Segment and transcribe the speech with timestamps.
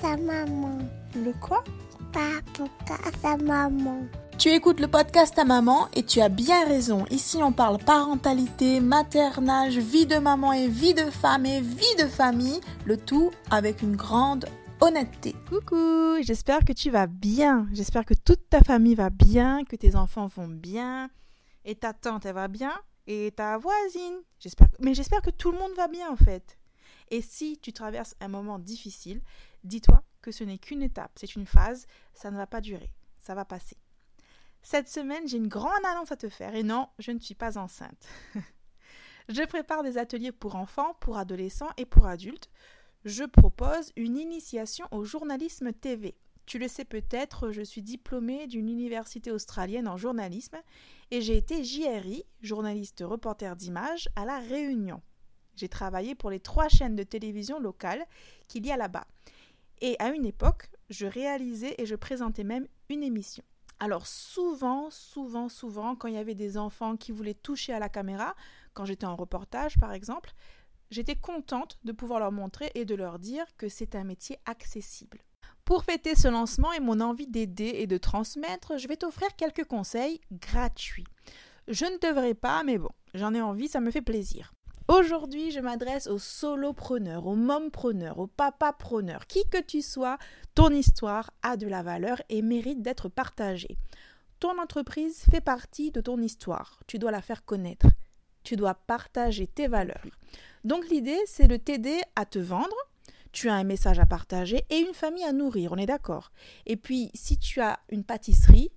[0.00, 0.78] Sa maman
[1.16, 1.64] Le quoi?
[3.20, 4.06] Sa maman
[4.38, 7.04] Tu écoutes le podcast à maman et tu as bien raison.
[7.10, 12.06] Ici, on parle parentalité, maternage, vie de maman et vie de femme et vie de
[12.06, 14.44] famille, le tout avec une grande
[14.80, 15.34] honnêteté.
[15.48, 17.66] Coucou, j'espère que tu vas bien.
[17.72, 21.10] J'espère que toute ta famille va bien, que tes enfants vont bien
[21.64, 22.72] et ta tante elle va bien
[23.08, 24.20] et ta voisine.
[24.38, 26.58] J'espère mais j'espère que tout le monde va bien en fait.
[27.12, 29.20] Et si tu traverses un moment difficile,
[29.64, 33.34] dis-toi que ce n'est qu'une étape, c'est une phase, ça ne va pas durer, ça
[33.34, 33.76] va passer.
[34.62, 37.58] Cette semaine, j'ai une grande annonce à te faire et non, je ne suis pas
[37.58, 38.08] enceinte.
[39.28, 42.48] je prépare des ateliers pour enfants, pour adolescents et pour adultes.
[43.04, 46.16] Je propose une initiation au journalisme TV.
[46.46, 50.56] Tu le sais peut-être, je suis diplômée d'une université australienne en journalisme
[51.10, 55.02] et j'ai été JRI, journaliste reporter d'image, à La Réunion.
[55.62, 58.04] J'ai travaillé pour les trois chaînes de télévision locales
[58.48, 59.06] qu'il y a là-bas.
[59.80, 63.44] Et à une époque, je réalisais et je présentais même une émission.
[63.78, 67.88] Alors souvent, souvent, souvent, quand il y avait des enfants qui voulaient toucher à la
[67.88, 68.34] caméra,
[68.74, 70.32] quand j'étais en reportage par exemple,
[70.90, 75.20] j'étais contente de pouvoir leur montrer et de leur dire que c'est un métier accessible.
[75.64, 79.64] Pour fêter ce lancement et mon envie d'aider et de transmettre, je vais t'offrir quelques
[79.64, 81.06] conseils gratuits.
[81.68, 84.52] Je ne devrais pas, mais bon, j'en ai envie, ça me fait plaisir.
[84.88, 89.26] Aujourd'hui, je m'adresse aux solopreneurs, aux mompreneurs, aux papapreneurs.
[89.26, 90.18] Qui que tu sois,
[90.54, 93.76] ton histoire a de la valeur et mérite d'être partagée.
[94.40, 96.80] Ton entreprise fait partie de ton histoire.
[96.86, 97.86] Tu dois la faire connaître.
[98.42, 100.04] Tu dois partager tes valeurs.
[100.64, 102.76] Donc l'idée, c'est de t'aider à te vendre.
[103.30, 106.32] Tu as un message à partager et une famille à nourrir, on est d'accord.
[106.66, 108.72] Et puis, si tu as une pâtisserie,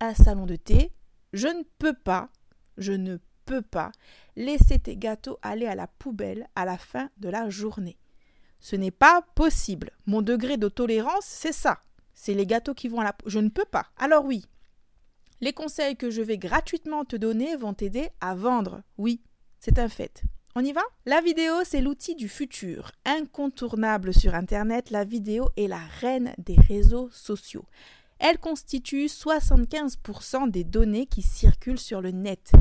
[0.00, 0.92] un salon de thé,
[1.32, 2.30] je ne peux pas,
[2.78, 3.92] je ne peux pas
[4.36, 7.96] laisser tes gâteaux aller à la poubelle à la fin de la journée.
[8.60, 9.90] Ce n'est pas possible.
[10.04, 11.80] Mon degré de tolérance, c'est ça.
[12.14, 13.16] C'est les gâteaux qui vont à la.
[13.24, 13.86] Je ne peux pas.
[13.96, 14.44] Alors oui,
[15.40, 18.82] les conseils que je vais gratuitement te donner vont t'aider à vendre.
[18.98, 19.22] Oui,
[19.60, 20.22] c'est un fait.
[20.54, 20.82] On y va?
[21.06, 22.92] La vidéo, c'est l'outil du futur.
[23.06, 27.64] Incontournable sur Internet, la vidéo est la reine des réseaux sociaux.
[28.18, 32.52] Elle constitue 75% des données qui circulent sur le net.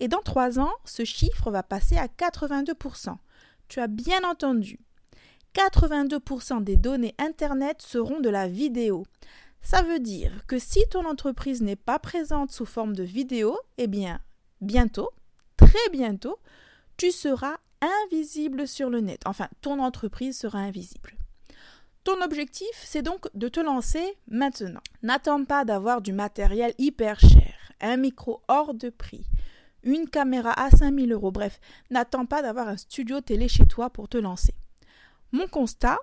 [0.00, 3.16] Et dans trois ans, ce chiffre va passer à 82%.
[3.68, 4.80] Tu as bien entendu.
[5.54, 9.04] 82% des données Internet seront de la vidéo.
[9.62, 13.86] Ça veut dire que si ton entreprise n'est pas présente sous forme de vidéo, eh
[13.86, 14.20] bien,
[14.60, 15.10] bientôt,
[15.56, 16.38] très bientôt,
[16.96, 19.20] tu seras invisible sur le net.
[19.26, 21.12] Enfin, ton entreprise sera invisible.
[22.04, 24.80] Ton objectif, c'est donc de te lancer maintenant.
[25.02, 29.26] N'attends pas d'avoir du matériel hyper cher, un micro hors de prix,
[29.82, 31.30] une caméra à 5000 euros.
[31.30, 31.60] Bref,
[31.90, 34.54] n'attends pas d'avoir un studio télé chez toi pour te lancer.
[35.32, 35.98] Mon constat,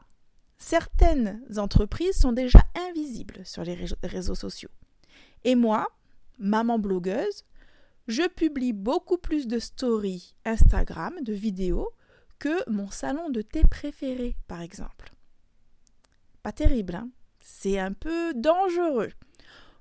[0.58, 4.70] certaines entreprises sont déjà invisibles sur les réseaux sociaux.
[5.44, 5.88] Et moi,
[6.38, 7.44] maman blogueuse,
[8.08, 11.92] je publie beaucoup plus de stories Instagram, de vidéos,
[12.40, 15.14] que mon salon de thé préféré, par exemple.
[16.44, 17.10] Pas terrible, hein
[17.42, 19.12] C'est un peu dangereux.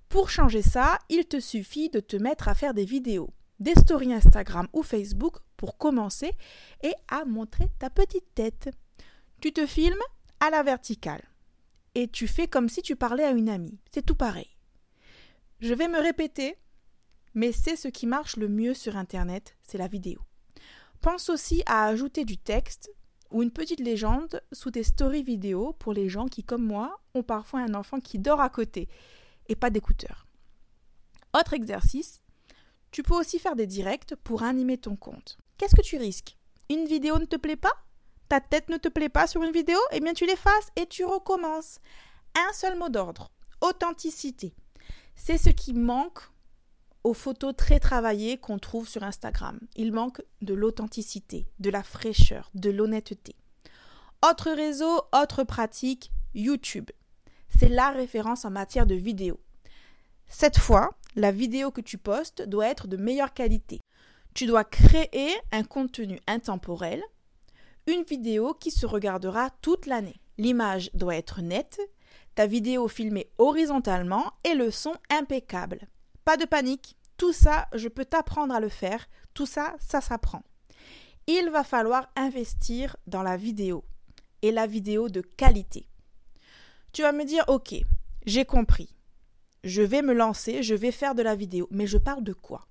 [0.08, 3.30] Pour changer ça, il te suffit de te mettre à faire des vidéos
[3.61, 6.33] des stories Instagram ou Facebook pour commencer
[6.83, 8.71] et à montrer ta petite tête.
[9.41, 10.03] Tu te filmes
[10.41, 11.22] à la verticale
[11.94, 13.78] et tu fais comme si tu parlais à une amie.
[13.93, 14.50] C'est tout pareil.
[15.61, 16.56] Je vais me répéter,
[17.34, 20.21] mais c'est ce qui marche le mieux sur Internet, c'est la vidéo.
[21.00, 22.91] Pense aussi à ajouter du texte
[23.31, 27.23] ou une petite légende sous tes stories vidéo pour les gens qui, comme moi, ont
[27.23, 28.88] parfois un enfant qui dort à côté
[29.49, 30.27] et pas d'écouteurs.
[31.38, 32.21] Autre exercice,
[32.91, 35.38] tu peux aussi faire des directs pour animer ton compte.
[35.58, 36.36] Qu'est-ce que tu risques?
[36.70, 37.72] Une vidéo ne te plaît pas?
[38.28, 39.78] Ta tête ne te plaît pas sur une vidéo?
[39.92, 41.78] Eh bien tu l'effaces et tu recommences.
[42.34, 43.30] Un seul mot d'ordre,
[43.60, 44.54] authenticité.
[45.14, 46.20] C'est ce qui manque
[47.04, 49.60] aux photos très travaillées qu'on trouve sur Instagram.
[49.76, 53.36] Il manque de l'authenticité, de la fraîcheur, de l'honnêteté.
[54.28, 56.90] Autre réseau, autre pratique, YouTube.
[57.58, 59.38] C'est la référence en matière de vidéo.
[60.26, 63.80] Cette fois, la vidéo que tu postes doit être de meilleure qualité.
[64.34, 67.02] Tu dois créer un contenu intemporel,
[67.86, 70.20] une vidéo qui se regardera toute l'année.
[70.36, 71.80] L'image doit être nette,
[72.34, 75.88] ta vidéo filmée horizontalement et le son impeccable.
[76.24, 80.42] Pas de panique, tout ça, je peux t'apprendre à le faire, tout ça, ça s'apprend.
[81.26, 83.84] Il va falloir investir dans la vidéo
[84.42, 85.88] et la vidéo de qualité.
[86.92, 87.74] Tu vas me dire, ok,
[88.26, 88.95] j'ai compris
[89.64, 91.69] je vais me lancer, je vais faire de la vidéo.
[91.70, 92.67] Mais je parle de quoi?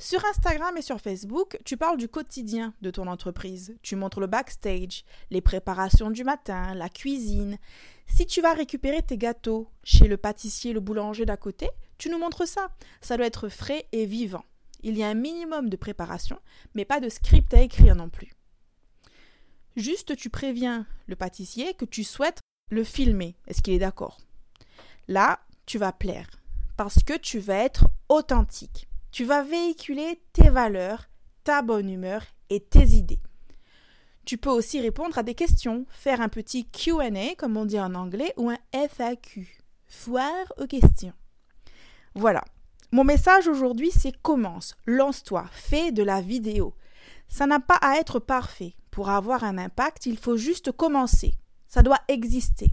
[0.00, 3.76] Sur Instagram et sur Facebook, tu parles du quotidien de ton entreprise.
[3.82, 7.58] Tu montres le backstage, les préparations du matin, la cuisine.
[8.06, 11.68] Si tu vas récupérer tes gâteaux chez le pâtissier, le boulanger d'à côté,
[11.98, 12.70] tu nous montres ça.
[13.02, 14.44] Ça doit être frais et vivant.
[14.82, 16.38] Il y a un minimum de préparation,
[16.74, 18.32] mais pas de script à écrire non plus.
[19.76, 22.40] Juste tu préviens le pâtissier que tu souhaites
[22.70, 23.36] le filmer.
[23.46, 24.18] Est-ce qu'il est d'accord?
[25.08, 26.28] Là, tu vas plaire
[26.76, 28.88] parce que tu vas être authentique.
[29.12, 31.08] Tu vas véhiculer tes valeurs,
[31.44, 33.20] ta bonne humeur et tes idées.
[34.24, 37.94] Tu peux aussi répondre à des questions, faire un petit QA, comme on dit en
[37.94, 41.12] anglais, ou un FAQ, foire aux questions.
[42.16, 42.42] Voilà.
[42.90, 46.74] Mon message aujourd'hui, c'est commence, lance-toi, fais de la vidéo.
[47.28, 48.74] Ça n'a pas à être parfait.
[48.90, 51.34] Pour avoir un impact, il faut juste commencer.
[51.68, 52.72] Ça doit exister.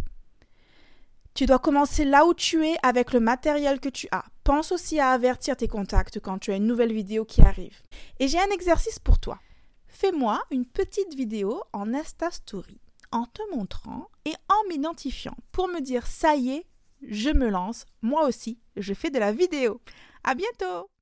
[1.37, 4.25] Tu dois commencer là où tu es avec le matériel que tu as.
[4.43, 7.79] Pense aussi à avertir tes contacts quand tu as une nouvelle vidéo qui arrive.
[8.19, 9.37] Et j'ai un exercice pour toi.
[9.85, 12.81] Fais-moi une petite vidéo en Insta Story
[13.11, 16.65] en te montrant et en m'identifiant pour me dire ça y est,
[17.03, 19.79] je me lance, moi aussi, je fais de la vidéo.
[20.23, 20.89] À bientôt!